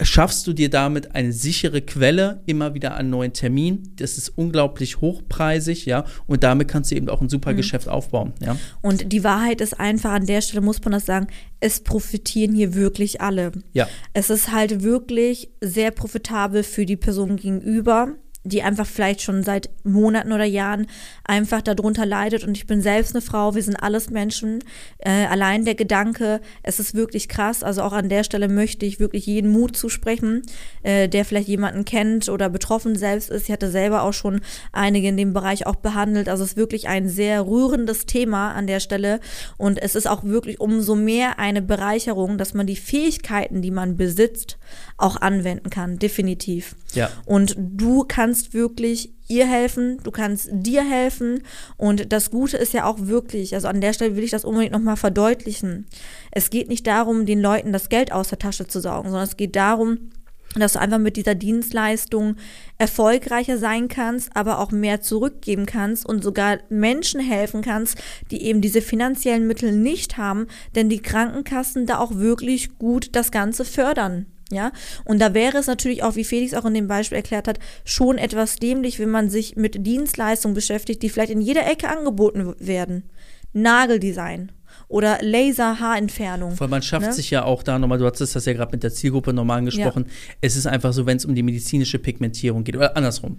schaffst 0.00 0.46
du 0.46 0.52
dir 0.52 0.70
damit 0.70 1.14
eine 1.14 1.32
sichere 1.32 1.80
Quelle 1.80 2.42
immer 2.46 2.74
wieder 2.74 2.96
an 2.96 3.10
neuen 3.10 3.32
Termin. 3.32 3.92
Das 3.96 4.18
ist 4.18 4.30
unglaublich 4.30 5.00
hochpreisig, 5.00 5.86
ja, 5.86 6.04
und 6.26 6.42
damit 6.42 6.68
kannst 6.68 6.90
du 6.90 6.96
eben 6.96 7.08
auch 7.08 7.20
ein 7.20 7.28
super 7.28 7.52
mhm. 7.52 7.56
Geschäft 7.58 7.88
aufbauen, 7.88 8.32
ja. 8.40 8.56
Und 8.82 9.12
die 9.12 9.24
Wahrheit 9.24 9.60
ist 9.60 9.78
einfach, 9.78 10.12
an 10.12 10.26
der 10.26 10.40
Stelle 10.40 10.62
muss 10.62 10.82
man 10.82 10.92
das 10.92 11.06
sagen, 11.06 11.28
es 11.60 11.80
profitieren 11.80 12.54
hier 12.54 12.74
wirklich 12.74 13.20
alle. 13.20 13.52
Ja. 13.72 13.88
Es 14.12 14.30
ist 14.30 14.52
halt 14.52 14.82
wirklich 14.82 15.50
sehr 15.60 15.90
profitabel 15.90 16.62
für 16.62 16.86
die 16.86 16.96
Person 16.96 17.36
gegenüber 17.36 18.14
die 18.44 18.62
einfach 18.62 18.86
vielleicht 18.86 19.22
schon 19.22 19.42
seit 19.42 19.70
Monaten 19.84 20.32
oder 20.32 20.44
Jahren 20.44 20.86
einfach 21.24 21.62
darunter 21.62 22.04
leidet. 22.04 22.44
Und 22.44 22.56
ich 22.56 22.66
bin 22.66 22.82
selbst 22.82 23.14
eine 23.14 23.22
Frau, 23.22 23.54
wir 23.54 23.62
sind 23.62 23.76
alles 23.76 24.10
Menschen. 24.10 24.62
Äh, 24.98 25.26
allein 25.26 25.64
der 25.64 25.74
Gedanke, 25.74 26.40
es 26.62 26.78
ist 26.78 26.94
wirklich 26.94 27.28
krass. 27.28 27.62
Also 27.62 27.82
auch 27.82 27.92
an 27.92 28.10
der 28.10 28.22
Stelle 28.22 28.48
möchte 28.48 28.84
ich 28.84 29.00
wirklich 29.00 29.24
jeden 29.26 29.50
Mut 29.50 29.76
zusprechen, 29.76 30.42
äh, 30.82 31.08
der 31.08 31.24
vielleicht 31.24 31.48
jemanden 31.48 31.86
kennt 31.86 32.28
oder 32.28 32.50
betroffen 32.50 32.96
selbst 32.96 33.30
ist. 33.30 33.44
Ich 33.44 33.52
hatte 33.52 33.70
selber 33.70 34.02
auch 34.02 34.12
schon 34.12 34.42
einige 34.72 35.08
in 35.08 35.16
dem 35.16 35.32
Bereich 35.32 35.66
auch 35.66 35.76
behandelt. 35.76 36.28
Also 36.28 36.44
es 36.44 36.50
ist 36.50 36.56
wirklich 36.58 36.86
ein 36.88 37.08
sehr 37.08 37.46
rührendes 37.46 38.04
Thema 38.04 38.52
an 38.52 38.66
der 38.66 38.80
Stelle. 38.80 39.20
Und 39.56 39.82
es 39.82 39.94
ist 39.94 40.06
auch 40.06 40.22
wirklich 40.22 40.60
umso 40.60 40.94
mehr 40.94 41.38
eine 41.38 41.62
Bereicherung, 41.62 42.36
dass 42.36 42.52
man 42.52 42.66
die 42.66 42.76
Fähigkeiten, 42.76 43.62
die 43.62 43.70
man 43.70 43.96
besitzt, 43.96 44.58
auch 44.98 45.16
anwenden 45.16 45.70
kann. 45.70 45.98
Definitiv. 45.98 46.76
Ja. 46.92 47.10
Und 47.24 47.56
du 47.58 48.04
kannst 48.06 48.33
wirklich 48.52 49.12
ihr 49.28 49.46
helfen, 49.46 49.98
du 50.02 50.10
kannst 50.10 50.48
dir 50.52 50.84
helfen. 50.84 51.42
Und 51.76 52.12
das 52.12 52.30
Gute 52.30 52.56
ist 52.56 52.74
ja 52.74 52.84
auch 52.84 52.98
wirklich, 53.00 53.54
also 53.54 53.68
an 53.68 53.80
der 53.80 53.92
Stelle 53.92 54.16
will 54.16 54.24
ich 54.24 54.30
das 54.30 54.44
unbedingt 54.44 54.72
nochmal 54.72 54.96
verdeutlichen. 54.96 55.86
Es 56.30 56.50
geht 56.50 56.68
nicht 56.68 56.86
darum, 56.86 57.26
den 57.26 57.40
Leuten 57.40 57.72
das 57.72 57.88
Geld 57.88 58.12
aus 58.12 58.28
der 58.28 58.38
Tasche 58.38 58.66
zu 58.66 58.80
saugen, 58.80 59.08
sondern 59.08 59.28
es 59.28 59.36
geht 59.36 59.56
darum, 59.56 60.10
dass 60.54 60.74
du 60.74 60.80
einfach 60.80 60.98
mit 60.98 61.16
dieser 61.16 61.34
Dienstleistung 61.34 62.36
erfolgreicher 62.78 63.58
sein 63.58 63.88
kannst, 63.88 64.36
aber 64.36 64.58
auch 64.58 64.70
mehr 64.70 65.00
zurückgeben 65.00 65.66
kannst 65.66 66.06
und 66.06 66.22
sogar 66.22 66.58
Menschen 66.68 67.20
helfen 67.20 67.62
kannst, 67.62 67.98
die 68.30 68.42
eben 68.42 68.60
diese 68.60 68.80
finanziellen 68.80 69.46
Mittel 69.46 69.72
nicht 69.72 70.16
haben, 70.16 70.46
denn 70.74 70.88
die 70.88 71.02
Krankenkassen 71.02 71.86
da 71.86 71.98
auch 71.98 72.14
wirklich 72.14 72.78
gut 72.78 73.10
das 73.12 73.32
Ganze 73.32 73.64
fördern. 73.64 74.26
Ja, 74.54 74.72
und 75.04 75.18
da 75.18 75.34
wäre 75.34 75.58
es 75.58 75.66
natürlich 75.66 76.02
auch, 76.02 76.16
wie 76.16 76.24
Felix 76.24 76.54
auch 76.54 76.64
in 76.64 76.74
dem 76.74 76.88
Beispiel 76.88 77.16
erklärt 77.16 77.48
hat, 77.48 77.58
schon 77.84 78.18
etwas 78.18 78.56
dämlich, 78.56 78.98
wenn 78.98 79.10
man 79.10 79.28
sich 79.28 79.56
mit 79.56 79.86
Dienstleistungen 79.86 80.54
beschäftigt, 80.54 81.02
die 81.02 81.10
vielleicht 81.10 81.32
in 81.32 81.40
jeder 81.40 81.66
Ecke 81.66 81.88
angeboten 81.88 82.54
werden. 82.58 83.04
Nageldesign 83.52 84.52
oder 84.88 85.18
Laser-Haarentfernung. 85.22 86.58
Weil 86.58 86.68
man 86.68 86.82
schafft 86.82 87.06
ne? 87.06 87.12
sich 87.12 87.30
ja 87.30 87.44
auch 87.44 87.62
da 87.62 87.78
nochmal, 87.78 87.98
du 87.98 88.06
hattest 88.06 88.36
das 88.36 88.44
ja 88.44 88.52
gerade 88.52 88.72
mit 88.72 88.82
der 88.82 88.92
Zielgruppe 88.92 89.32
normal 89.32 89.58
angesprochen, 89.58 90.04
ja. 90.06 90.34
es 90.40 90.56
ist 90.56 90.66
einfach 90.66 90.92
so, 90.92 91.06
wenn 91.06 91.16
es 91.16 91.24
um 91.24 91.34
die 91.34 91.42
medizinische 91.42 91.98
Pigmentierung 91.98 92.64
geht, 92.64 92.76
oder 92.76 92.96
andersrum. 92.96 93.38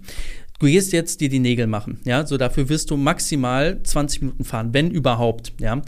Du 0.58 0.66
gehst 0.66 0.92
jetzt 0.92 1.20
dir 1.20 1.28
die 1.28 1.38
Nägel 1.38 1.66
machen, 1.66 2.00
ja, 2.04 2.26
so 2.26 2.38
dafür 2.38 2.68
wirst 2.68 2.90
du 2.90 2.96
maximal 2.96 3.82
20 3.82 4.22
Minuten 4.22 4.44
fahren, 4.44 4.72
wenn 4.72 4.90
überhaupt, 4.90 5.52
ja. 5.60 5.82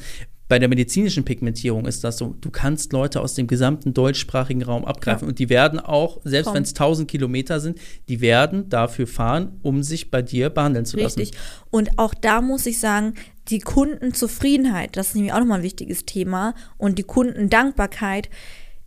Bei 0.49 0.59
der 0.59 0.69
medizinischen 0.69 1.25
Pigmentierung 1.25 1.87
ist 1.87 2.05
das 2.05 2.19
so, 2.19 2.35
du 2.41 2.51
kannst 2.51 2.93
Leute 2.93 3.21
aus 3.21 3.35
dem 3.35 3.47
gesamten 3.47 3.93
deutschsprachigen 3.93 4.63
Raum 4.63 4.85
abgreifen 4.87 5.27
ja. 5.27 5.29
und 5.29 5.39
die 5.39 5.51
werden 5.51 5.79
auch, 5.79 6.21
selbst 6.25 6.55
wenn 6.55 6.63
es 6.63 6.71
1000 6.71 7.09
Kilometer 7.09 7.61
sind, 7.61 7.79
die 8.09 8.21
werden 8.23 8.69
dafür 8.71 9.07
fahren, 9.07 9.59
um 9.63 9.83
sich 9.83 10.11
bei 10.11 10.23
dir 10.23 10.49
behandeln 10.49 10.87
zu 10.87 10.97
lassen. 10.97 11.21
Richtig. 11.21 11.39
Und 11.71 11.99
auch 11.99 12.15
da 12.15 12.41
muss 12.41 12.65
ich 12.65 12.81
sagen, 12.81 13.15
die 13.49 13.61
Kundenzufriedenheit, 13.61 14.97
das 14.97 15.09
ist 15.09 15.15
nämlich 15.15 15.33
auch 15.33 15.39
nochmal 15.39 15.59
ein 15.59 15.65
wichtiges 15.65 16.05
Thema, 16.05 16.55
und 16.77 16.99
die 16.99 17.05
Kundendankbarkeit 17.05 18.29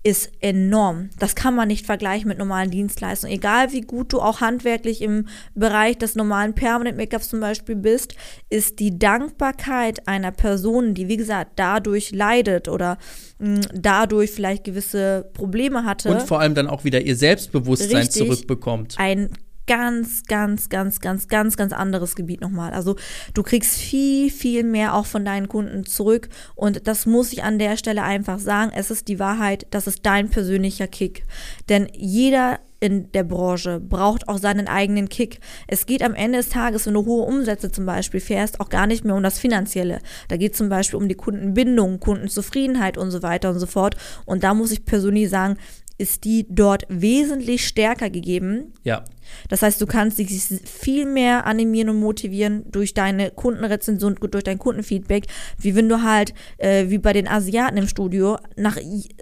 ist 0.03 0.31
enorm. 0.39 1.11
Das 1.19 1.35
kann 1.35 1.55
man 1.55 1.67
nicht 1.67 1.85
vergleichen 1.85 2.27
mit 2.27 2.39
normalen 2.39 2.71
Dienstleistungen. 2.71 3.35
Egal 3.35 3.71
wie 3.71 3.81
gut 3.81 4.13
du 4.13 4.19
auch 4.19 4.41
handwerklich 4.41 5.01
im 5.01 5.27
Bereich 5.53 5.97
des 5.97 6.15
normalen 6.15 6.55
Permanent 6.55 6.97
Make-ups 6.97 7.29
zum 7.29 7.39
Beispiel 7.39 7.75
bist, 7.75 8.15
ist 8.49 8.79
die 8.79 8.97
Dankbarkeit 8.97 10.07
einer 10.07 10.31
Person, 10.31 10.95
die 10.95 11.07
wie 11.07 11.17
gesagt 11.17 11.51
dadurch 11.57 12.11
leidet 12.11 12.67
oder 12.67 12.97
mh, 13.37 13.55
hm, 13.55 13.61
dadurch 13.73 14.31
vielleicht 14.31 14.63
gewisse 14.63 15.29
Probleme 15.33 15.85
hatte. 15.85 16.09
Und 16.09 16.23
vor 16.23 16.39
allem 16.39 16.55
dann 16.55 16.67
auch 16.67 16.83
wieder 16.83 17.01
ihr 17.01 17.15
Selbstbewusstsein 17.15 17.97
richtig, 17.97 18.23
zurückbekommt. 18.23 18.95
Ein 18.97 19.29
ganz, 19.71 20.23
ganz, 20.23 20.67
ganz, 20.67 20.99
ganz, 20.99 21.29
ganz, 21.29 21.55
ganz 21.55 21.71
anderes 21.71 22.17
Gebiet 22.17 22.41
nochmal. 22.41 22.73
Also 22.73 22.97
du 23.33 23.41
kriegst 23.41 23.77
viel, 23.77 24.29
viel 24.29 24.65
mehr 24.65 24.93
auch 24.93 25.05
von 25.05 25.23
deinen 25.23 25.47
Kunden 25.47 25.85
zurück 25.85 26.27
und 26.55 26.87
das 26.87 27.05
muss 27.05 27.31
ich 27.31 27.43
an 27.43 27.57
der 27.57 27.77
Stelle 27.77 28.03
einfach 28.03 28.39
sagen. 28.39 28.73
Es 28.75 28.91
ist 28.91 29.07
die 29.07 29.17
Wahrheit, 29.17 29.67
das 29.69 29.87
ist 29.87 30.05
dein 30.05 30.29
persönlicher 30.29 30.87
Kick. 30.87 31.23
Denn 31.69 31.87
jeder 31.93 32.59
in 32.81 33.13
der 33.13 33.23
Branche 33.23 33.79
braucht 33.79 34.27
auch 34.27 34.39
seinen 34.39 34.67
eigenen 34.67 35.07
Kick. 35.07 35.39
Es 35.67 35.85
geht 35.85 36.03
am 36.03 36.15
Ende 36.15 36.39
des 36.39 36.49
Tages, 36.49 36.85
wenn 36.85 36.95
du 36.95 37.05
hohe 37.05 37.23
Umsätze 37.23 37.71
zum 37.71 37.85
Beispiel 37.85 38.19
fährst, 38.19 38.59
auch 38.59 38.67
gar 38.67 38.87
nicht 38.87 39.05
mehr 39.05 39.15
um 39.15 39.23
das 39.23 39.39
Finanzielle. 39.39 39.99
Da 40.27 40.35
geht 40.35 40.51
es 40.51 40.57
zum 40.57 40.67
Beispiel 40.67 40.97
um 40.97 41.07
die 41.07 41.15
Kundenbindung, 41.15 42.01
Kundenzufriedenheit 42.01 42.97
und 42.97 43.09
so 43.11 43.23
weiter 43.23 43.51
und 43.51 43.59
so 43.59 43.67
fort. 43.67 43.95
Und 44.25 44.43
da 44.43 44.53
muss 44.53 44.71
ich 44.71 44.83
persönlich 44.83 45.29
sagen, 45.29 45.57
ist 46.01 46.25
die 46.25 46.47
dort 46.49 46.85
wesentlich 46.89 47.67
stärker 47.67 48.09
gegeben. 48.09 48.73
Ja. 48.83 49.05
Das 49.49 49.61
heißt, 49.61 49.79
du 49.79 49.85
kannst 49.85 50.17
dich 50.17 50.29
viel 50.65 51.05
mehr 51.05 51.45
animieren 51.45 51.89
und 51.89 51.99
motivieren 51.99 52.63
durch 52.69 52.93
deine 52.93 53.31
Kundenrezension, 53.31 54.15
durch 54.15 54.43
dein 54.43 54.57
Kundenfeedback, 54.57 55.27
wie 55.59 55.75
wenn 55.75 55.87
du 55.87 56.03
halt, 56.03 56.33
äh, 56.57 56.89
wie 56.89 56.97
bei 56.97 57.13
den 57.13 57.27
Asiaten 57.27 57.77
im 57.77 57.87
Studio, 57.87 58.37
nach 58.57 58.77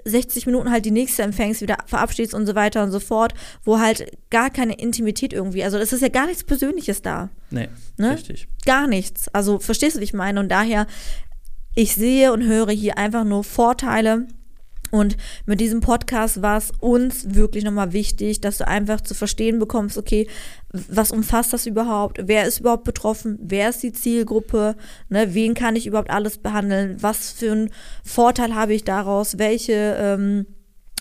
60 0.06 0.46
Minuten 0.46 0.72
halt 0.72 0.86
die 0.86 0.92
nächste 0.92 1.24
empfängst, 1.24 1.62
wieder 1.62 1.78
verabschiedest 1.86 2.34
und 2.34 2.46
so 2.46 2.56
weiter 2.56 2.82
und 2.84 2.92
so 2.92 3.00
fort, 3.00 3.34
wo 3.64 3.80
halt 3.80 4.18
gar 4.30 4.50
keine 4.50 4.74
Intimität 4.74 5.34
irgendwie, 5.34 5.64
also 5.64 5.78
es 5.78 5.94
ist 5.94 6.02
ja 6.02 6.10
gar 6.10 6.28
nichts 6.28 6.44
Persönliches 6.44 7.02
da. 7.02 7.30
Nee, 7.52 7.68
ne? 7.98 8.14
richtig. 8.14 8.48
Gar 8.66 8.88
nichts. 8.88 9.28
Also 9.30 9.60
verstehst 9.60 9.98
du, 9.98 10.00
wie 10.00 10.06
ich 10.06 10.14
meine? 10.14 10.40
Und 10.40 10.50
daher, 10.50 10.88
ich 11.76 11.96
sehe 11.96 12.32
und 12.32 12.44
höre 12.44 12.72
hier 12.72 12.98
einfach 12.98 13.26
nur 13.26 13.44
Vorteile 13.44 14.28
und 14.92 15.18
mit 15.46 15.60
diesem 15.60 15.82
Podcast 15.82 16.42
war 16.42 16.58
es 16.58 16.72
uns 16.80 17.36
wirklich 17.36 17.64
nochmal 17.64 17.94
wichtig, 17.94 18.42
dass 18.42 18.58
du 18.58 18.68
einfach 18.68 19.02
zu 19.02 19.14
verstehen 19.14 19.60
bekommst, 19.60 19.98
okay, 19.98 20.28
was 20.72 21.12
umfasst 21.12 21.54
das 21.54 21.66
überhaupt? 21.66 22.20
Wer 22.24 22.46
ist 22.46 22.60
überhaupt 22.60 22.84
betroffen? 22.84 23.38
Wer 23.42 23.70
ist 23.70 23.82
die 23.84 23.94
Zielgruppe? 23.94 24.76
Ne, 25.10 25.34
wen 25.34 25.54
kann 25.54 25.76
ich 25.76 25.88
überhaupt 25.88 26.12
alles 26.12 26.38
behandeln? 26.38 26.98
Was 27.02 27.32
für 27.32 27.52
einen 27.52 27.72
Vorteil 28.04 28.56
habe 28.56 28.74
ich 28.74 28.84
daraus? 28.84 29.38
Welche 29.38 29.96
ähm, 30.00 30.46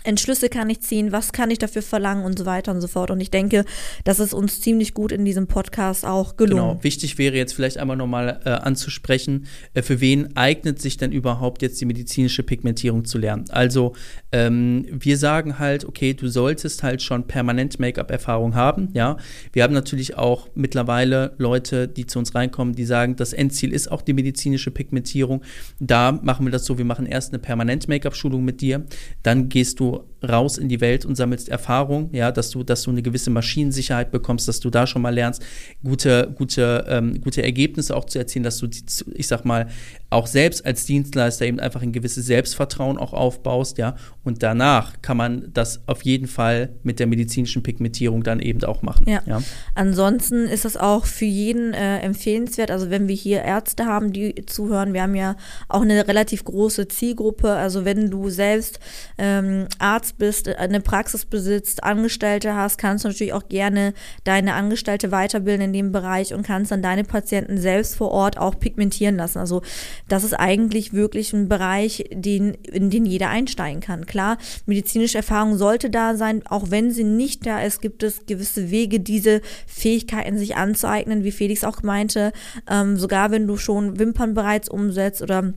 Entschlüsse 0.04 0.48
kann 0.48 0.70
ich 0.70 0.80
ziehen, 0.80 1.12
was 1.12 1.32
kann 1.32 1.50
ich 1.50 1.58
dafür 1.58 1.82
verlangen 1.82 2.24
und 2.24 2.38
so 2.38 2.46
weiter 2.46 2.72
und 2.72 2.80
so 2.80 2.88
fort. 2.88 3.10
Und 3.10 3.20
ich 3.20 3.30
denke, 3.30 3.64
das 4.04 4.20
ist 4.20 4.32
uns 4.32 4.60
ziemlich 4.60 4.94
gut 4.94 5.12
in 5.12 5.24
diesem 5.24 5.46
Podcast 5.46 6.04
auch 6.04 6.36
gelungen. 6.36 6.62
Genau, 6.62 6.84
wichtig 6.84 7.18
wäre 7.18 7.36
jetzt 7.36 7.54
vielleicht 7.54 7.78
einmal 7.78 7.96
nochmal 7.96 8.40
äh, 8.44 8.50
anzusprechen, 8.50 9.46
äh, 9.74 9.82
für 9.82 10.00
wen 10.00 10.36
eignet 10.36 10.80
sich 10.80 10.96
denn 10.96 11.12
überhaupt 11.12 11.62
jetzt 11.62 11.80
die 11.80 11.84
medizinische 11.84 12.42
Pigmentierung 12.42 13.04
zu 13.04 13.18
lernen? 13.18 13.44
Also 13.50 13.94
ähm, 14.32 14.86
wir 14.90 15.18
sagen 15.18 15.58
halt, 15.58 15.84
okay, 15.84 16.14
du 16.14 16.28
solltest 16.28 16.82
halt 16.82 17.02
schon 17.02 17.26
permanent 17.26 17.80
Make-up-Erfahrung 17.80 18.54
haben, 18.54 18.90
ja. 18.92 19.16
Wir 19.52 19.62
haben 19.62 19.74
natürlich 19.74 20.16
auch 20.16 20.48
mittlerweile 20.54 21.34
Leute, 21.38 21.88
die 21.88 22.06
zu 22.06 22.18
uns 22.18 22.34
reinkommen, 22.34 22.74
die 22.74 22.84
sagen, 22.84 23.16
das 23.16 23.32
Endziel 23.32 23.72
ist 23.72 23.90
auch 23.90 24.02
die 24.02 24.12
medizinische 24.12 24.70
Pigmentierung. 24.70 25.42
Da 25.80 26.12
machen 26.12 26.46
wir 26.46 26.52
das 26.52 26.64
so, 26.64 26.78
wir 26.78 26.84
machen 26.84 27.06
erst 27.06 27.32
eine 27.32 27.38
permanent 27.38 27.88
Make-up-Schulung 27.88 28.44
mit 28.44 28.60
dir, 28.60 28.84
dann 29.22 29.48
gehst 29.48 29.80
du 29.80 29.87
you 29.88 30.17
raus 30.26 30.58
in 30.58 30.68
die 30.68 30.80
Welt 30.80 31.04
und 31.04 31.14
sammelst 31.14 31.48
Erfahrung, 31.48 32.10
ja, 32.12 32.32
dass 32.32 32.50
du, 32.50 32.62
dass 32.62 32.82
du 32.82 32.90
eine 32.90 33.02
gewisse 33.02 33.30
Maschinensicherheit 33.30 34.10
bekommst, 34.10 34.48
dass 34.48 34.60
du 34.60 34.70
da 34.70 34.86
schon 34.86 35.02
mal 35.02 35.14
lernst, 35.14 35.42
gute, 35.84 36.32
gute, 36.34 36.84
ähm, 36.88 37.20
gute 37.20 37.42
Ergebnisse 37.42 37.96
auch 37.96 38.04
zu 38.04 38.18
erzielen, 38.18 38.42
dass 38.42 38.58
du, 38.58 38.66
die, 38.66 38.82
ich 39.14 39.26
sag 39.28 39.44
mal, 39.44 39.68
auch 40.10 40.26
selbst 40.26 40.64
als 40.64 40.86
Dienstleister 40.86 41.44
eben 41.46 41.60
einfach 41.60 41.82
ein 41.82 41.92
gewisses 41.92 42.26
Selbstvertrauen 42.26 42.98
auch 42.98 43.12
aufbaust, 43.12 43.78
ja, 43.78 43.96
und 44.24 44.42
danach 44.42 45.00
kann 45.02 45.16
man 45.16 45.50
das 45.52 45.82
auf 45.86 46.02
jeden 46.02 46.26
Fall 46.26 46.70
mit 46.82 46.98
der 46.98 47.06
medizinischen 47.06 47.62
Pigmentierung 47.62 48.22
dann 48.22 48.40
eben 48.40 48.62
auch 48.64 48.82
machen. 48.82 49.04
Ja. 49.08 49.22
ja. 49.26 49.42
Ansonsten 49.74 50.46
ist 50.46 50.64
das 50.64 50.76
auch 50.76 51.06
für 51.06 51.26
jeden 51.26 51.74
äh, 51.74 52.00
empfehlenswert, 52.00 52.70
also 52.70 52.90
wenn 52.90 53.06
wir 53.06 53.14
hier 53.14 53.42
Ärzte 53.42 53.86
haben, 53.86 54.12
die 54.12 54.46
zuhören, 54.46 54.94
wir 54.94 55.02
haben 55.02 55.14
ja 55.14 55.36
auch 55.68 55.82
eine 55.82 56.08
relativ 56.08 56.44
große 56.44 56.88
Zielgruppe, 56.88 57.52
also 57.52 57.84
wenn 57.84 58.10
du 58.10 58.30
selbst 58.30 58.80
ähm, 59.18 59.66
Arzt 59.78 60.07
bist, 60.12 60.48
eine 60.48 60.80
Praxis 60.80 61.24
besitzt, 61.24 61.84
Angestellte 61.84 62.54
hast, 62.54 62.78
kannst 62.78 63.04
du 63.04 63.08
natürlich 63.08 63.32
auch 63.32 63.48
gerne 63.48 63.94
deine 64.24 64.54
Angestellte 64.54 65.10
weiterbilden 65.10 65.66
in 65.66 65.72
dem 65.72 65.92
Bereich 65.92 66.34
und 66.34 66.42
kannst 66.42 66.70
dann 66.70 66.82
deine 66.82 67.04
Patienten 67.04 67.58
selbst 67.58 67.96
vor 67.96 68.10
Ort 68.10 68.38
auch 68.38 68.58
pigmentieren 68.58 69.16
lassen. 69.16 69.38
Also 69.38 69.62
das 70.08 70.24
ist 70.24 70.34
eigentlich 70.34 70.92
wirklich 70.92 71.32
ein 71.32 71.48
Bereich, 71.48 72.04
den, 72.12 72.54
in 72.54 72.90
den 72.90 73.04
jeder 73.04 73.28
einsteigen 73.28 73.80
kann. 73.80 74.06
Klar, 74.06 74.38
medizinische 74.66 75.18
Erfahrung 75.18 75.56
sollte 75.56 75.90
da 75.90 76.16
sein, 76.16 76.42
auch 76.46 76.70
wenn 76.70 76.90
sie 76.90 77.04
nicht 77.04 77.46
da 77.46 77.60
ist, 77.60 77.80
gibt 77.80 78.02
es 78.02 78.26
gewisse 78.26 78.70
Wege, 78.70 79.00
diese 79.00 79.40
Fähigkeiten 79.66 80.38
sich 80.38 80.56
anzueignen, 80.56 81.24
wie 81.24 81.32
Felix 81.32 81.64
auch 81.64 81.82
meinte. 81.82 82.32
Ähm, 82.68 82.96
sogar 82.96 83.30
wenn 83.30 83.46
du 83.46 83.56
schon 83.56 83.98
Wimpern 83.98 84.34
bereits 84.34 84.68
umsetzt 84.68 85.22
oder 85.22 85.52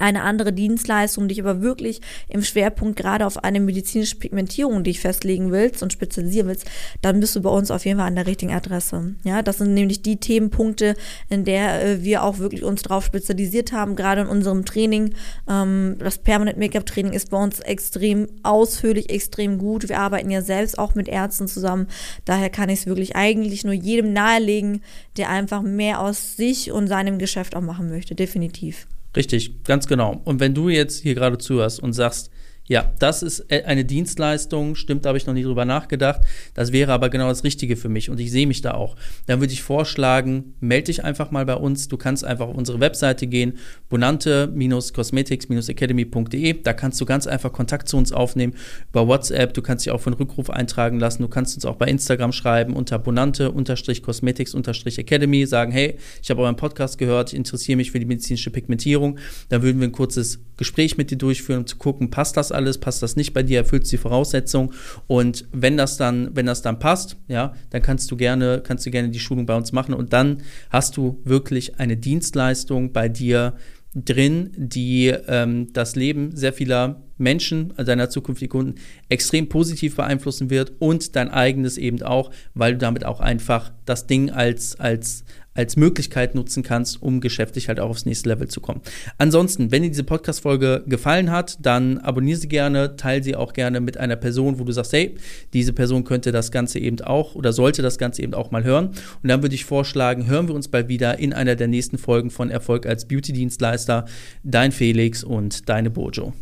eine 0.00 0.22
andere 0.22 0.52
Dienstleistung, 0.52 1.28
dich 1.28 1.40
aber 1.40 1.60
wirklich 1.60 2.00
im 2.28 2.42
Schwerpunkt 2.42 2.96
gerade 2.96 3.26
auf 3.26 3.44
eine 3.44 3.60
medizinische 3.60 4.16
Pigmentierung 4.16 4.82
dich 4.82 5.00
festlegen 5.00 5.52
willst 5.52 5.82
und 5.82 5.92
spezialisieren 5.92 6.48
willst, 6.48 6.66
dann 7.02 7.20
bist 7.20 7.36
du 7.36 7.42
bei 7.42 7.50
uns 7.50 7.70
auf 7.70 7.84
jeden 7.84 7.98
Fall 7.98 8.08
an 8.08 8.14
der 8.14 8.26
richtigen 8.26 8.52
Adresse. 8.52 9.14
Ja, 9.24 9.42
das 9.42 9.58
sind 9.58 9.74
nämlich 9.74 10.02
die 10.02 10.16
Themenpunkte, 10.16 10.94
in 11.28 11.44
der 11.44 11.82
äh, 11.82 12.02
wir 12.02 12.22
auch 12.22 12.38
wirklich 12.38 12.64
uns 12.64 12.82
drauf 12.82 13.04
spezialisiert 13.04 13.72
haben, 13.72 13.96
gerade 13.96 14.22
in 14.22 14.26
unserem 14.26 14.64
Training. 14.64 15.14
Ähm, 15.48 15.96
das 15.98 16.18
Permanent 16.18 16.58
Make-up 16.58 16.86
Training 16.86 17.12
ist 17.12 17.30
bei 17.30 17.42
uns 17.42 17.60
extrem 17.60 18.26
ausführlich, 18.42 19.10
extrem 19.10 19.58
gut. 19.58 19.88
Wir 19.88 19.98
arbeiten 19.98 20.30
ja 20.30 20.42
selbst 20.42 20.78
auch 20.78 20.94
mit 20.94 21.08
Ärzten 21.08 21.48
zusammen. 21.48 21.86
Daher 22.24 22.50
kann 22.50 22.68
ich 22.68 22.80
es 22.80 22.86
wirklich 22.86 23.16
eigentlich 23.16 23.64
nur 23.64 23.74
jedem 23.74 24.12
nahelegen, 24.12 24.82
der 25.16 25.28
einfach 25.28 25.62
mehr 25.62 26.00
aus 26.00 26.36
sich 26.36 26.72
und 26.72 26.88
seinem 26.88 27.18
Geschäft 27.18 27.54
auch 27.54 27.60
machen 27.60 27.90
möchte. 27.90 28.14
Definitiv. 28.14 28.86
Richtig, 29.16 29.64
ganz 29.64 29.86
genau. 29.86 30.20
Und 30.24 30.40
wenn 30.40 30.54
du 30.54 30.68
jetzt 30.68 31.02
hier 31.02 31.14
gerade 31.14 31.38
zuhörst 31.38 31.80
und 31.80 31.92
sagst, 31.92 32.30
Ja, 32.70 32.90
das 33.00 33.22
ist 33.24 33.50
äh, 33.50 33.64
eine 33.64 33.84
Dienstleistung, 33.84 34.76
stimmt, 34.76 35.04
da 35.04 35.08
habe 35.08 35.18
ich 35.18 35.26
noch 35.26 35.34
nie 35.34 35.42
drüber 35.42 35.64
nachgedacht. 35.64 36.20
Das 36.54 36.70
wäre 36.70 36.92
aber 36.92 37.10
genau 37.10 37.26
das 37.26 37.42
Richtige 37.42 37.74
für 37.74 37.88
mich 37.88 38.10
und 38.10 38.20
ich 38.20 38.30
sehe 38.30 38.46
mich 38.46 38.60
da 38.60 38.74
auch. 38.74 38.94
Dann 39.26 39.40
würde 39.40 39.52
ich 39.52 39.60
vorschlagen, 39.60 40.54
melde 40.60 40.84
dich 40.84 41.02
einfach 41.02 41.32
mal 41.32 41.44
bei 41.44 41.56
uns. 41.56 41.88
Du 41.88 41.96
kannst 41.96 42.24
einfach 42.24 42.46
auf 42.46 42.54
unsere 42.54 42.78
Webseite 42.78 43.26
gehen, 43.26 43.54
bonante-cosmetics-academy.de. 43.88 46.62
Da 46.62 46.72
kannst 46.72 47.00
du 47.00 47.06
ganz 47.06 47.26
einfach 47.26 47.52
Kontakt 47.52 47.88
zu 47.88 47.96
uns 47.96 48.12
aufnehmen 48.12 48.54
über 48.90 49.08
WhatsApp. 49.08 49.52
Du 49.52 49.62
kannst 49.62 49.84
dich 49.84 49.90
auch 49.90 50.00
für 50.00 50.10
einen 50.10 50.18
Rückruf 50.18 50.48
eintragen 50.48 51.00
lassen. 51.00 51.22
Du 51.22 51.28
kannst 51.28 51.56
uns 51.56 51.64
auch 51.64 51.74
bei 51.74 51.86
Instagram 51.86 52.30
schreiben 52.30 52.76
unter 52.76 53.00
bonante-cosmetics-academy, 53.00 55.46
sagen, 55.46 55.72
hey, 55.72 55.96
ich 56.22 56.30
habe 56.30 56.42
euren 56.42 56.54
Podcast 56.54 56.98
gehört, 56.98 57.32
ich 57.32 57.36
interessiere 57.36 57.78
mich 57.78 57.90
für 57.90 57.98
die 57.98 58.06
medizinische 58.06 58.52
Pigmentierung. 58.52 59.18
Dann 59.48 59.62
würden 59.62 59.80
wir 59.80 59.88
ein 59.88 59.92
kurzes 59.92 60.38
Gespräch 60.56 60.96
mit 60.98 61.10
dir 61.10 61.18
durchführen, 61.18 61.62
um 61.62 61.66
zu 61.66 61.76
gucken, 61.76 62.10
passt 62.10 62.36
das 62.36 62.52
alles, 62.52 62.59
passt 62.78 63.02
das 63.02 63.16
nicht 63.16 63.32
bei 63.32 63.42
dir, 63.42 63.58
erfüllst 63.58 63.92
die 63.92 63.98
Voraussetzungen 63.98 64.72
und 65.06 65.46
wenn 65.52 65.76
das 65.76 65.96
dann, 65.96 66.34
wenn 66.34 66.46
das 66.46 66.62
dann 66.62 66.78
passt, 66.78 67.16
ja, 67.28 67.54
dann 67.70 67.82
kannst 67.82 68.10
du 68.10 68.16
gerne, 68.16 68.62
kannst 68.64 68.86
du 68.86 68.90
gerne 68.90 69.10
die 69.10 69.20
Schulung 69.20 69.46
bei 69.46 69.56
uns 69.56 69.72
machen. 69.72 69.94
Und 69.94 70.12
dann 70.12 70.42
hast 70.70 70.96
du 70.96 71.20
wirklich 71.24 71.78
eine 71.78 71.96
Dienstleistung 71.96 72.92
bei 72.92 73.08
dir 73.08 73.54
drin, 73.94 74.50
die 74.56 75.08
ähm, 75.08 75.72
das 75.72 75.96
Leben 75.96 76.36
sehr 76.36 76.52
vieler 76.52 77.02
Menschen, 77.18 77.72
also 77.76 77.88
deiner 77.88 78.08
zukünftigen 78.08 78.50
Kunden, 78.50 78.74
extrem 79.08 79.48
positiv 79.48 79.96
beeinflussen 79.96 80.48
wird 80.48 80.72
und 80.78 81.16
dein 81.16 81.28
eigenes 81.28 81.76
eben 81.76 82.02
auch, 82.02 82.30
weil 82.54 82.72
du 82.72 82.78
damit 82.78 83.04
auch 83.04 83.20
einfach 83.20 83.72
das 83.84 84.06
Ding 84.06 84.30
als, 84.30 84.78
als 84.78 85.24
als 85.60 85.76
Möglichkeit 85.76 86.34
nutzen 86.34 86.62
kannst, 86.62 87.02
um 87.02 87.20
geschäftlich 87.20 87.68
halt 87.68 87.78
auch 87.80 87.90
aufs 87.90 88.06
nächste 88.06 88.30
Level 88.30 88.48
zu 88.48 88.60
kommen. 88.60 88.80
Ansonsten, 89.18 89.70
wenn 89.70 89.82
dir 89.82 89.90
diese 89.90 90.04
Podcast-Folge 90.04 90.84
gefallen 90.86 91.30
hat, 91.30 91.58
dann 91.60 91.98
abonniere 91.98 92.38
sie 92.38 92.48
gerne, 92.48 92.96
teile 92.96 93.22
sie 93.22 93.36
auch 93.36 93.52
gerne 93.52 93.80
mit 93.80 93.98
einer 93.98 94.16
Person, 94.16 94.58
wo 94.58 94.64
du 94.64 94.72
sagst, 94.72 94.92
hey, 94.92 95.14
diese 95.52 95.72
Person 95.72 96.04
könnte 96.04 96.32
das 96.32 96.50
Ganze 96.50 96.78
eben 96.78 97.00
auch 97.02 97.34
oder 97.34 97.52
sollte 97.52 97.82
das 97.82 97.98
Ganze 97.98 98.22
eben 98.22 98.34
auch 98.34 98.50
mal 98.50 98.64
hören. 98.64 98.88
Und 99.22 99.28
dann 99.28 99.42
würde 99.42 99.54
ich 99.54 99.64
vorschlagen, 99.64 100.26
hören 100.26 100.48
wir 100.48 100.54
uns 100.54 100.68
bald 100.68 100.88
wieder 100.88 101.18
in 101.18 101.32
einer 101.32 101.56
der 101.56 101.68
nächsten 101.68 101.98
Folgen 101.98 102.30
von 102.30 102.50
Erfolg 102.50 102.86
als 102.86 103.06
Beauty-Dienstleister. 103.06 104.06
Dein 104.42 104.72
Felix 104.72 105.22
und 105.22 105.68
deine 105.68 105.90
Bojo. 105.90 106.32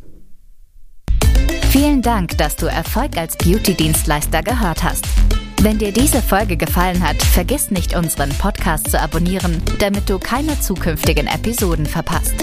Vielen 1.71 2.01
Dank, 2.01 2.39
dass 2.39 2.57
du 2.57 2.67
Erfolg 2.67 3.17
als 3.17 3.37
Beauty-Dienstleister 3.37 4.43
gehört 4.43 4.83
hast. 4.83 5.07
Wenn 5.61 5.77
dir 5.77 5.91
diese 5.91 6.23
Folge 6.23 6.57
gefallen 6.57 7.05
hat, 7.07 7.21
vergiss 7.21 7.73
nicht, 7.73 7.97
unseren 7.97 8.31
Podcast 8.31 8.93
zu 8.93 9.01
abonnieren, 9.01 9.61
damit 9.81 10.09
du 10.09 10.21
keine 10.21 10.61
zukünftigen 10.61 11.27
Episoden 11.27 11.85
verpasst. 11.85 12.35